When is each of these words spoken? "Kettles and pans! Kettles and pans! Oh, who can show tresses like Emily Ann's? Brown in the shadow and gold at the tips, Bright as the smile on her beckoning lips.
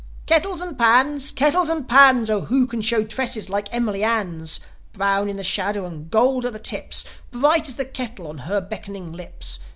"Kettles 0.25 0.61
and 0.61 0.79
pans! 0.79 1.29
Kettles 1.29 1.69
and 1.69 1.87
pans! 1.87 2.27
Oh, 2.31 2.41
who 2.45 2.65
can 2.65 2.81
show 2.81 3.03
tresses 3.03 3.49
like 3.51 3.71
Emily 3.71 4.03
Ann's? 4.03 4.59
Brown 4.93 5.29
in 5.29 5.37
the 5.37 5.43
shadow 5.43 5.85
and 5.85 6.09
gold 6.09 6.43
at 6.43 6.53
the 6.53 6.57
tips, 6.57 7.05
Bright 7.29 7.67
as 7.69 7.75
the 7.75 7.87
smile 7.95 8.25
on 8.27 8.37
her 8.39 8.59
beckoning 8.59 9.13
lips. 9.13 9.59